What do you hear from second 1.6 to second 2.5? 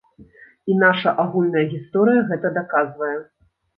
гісторыя гэта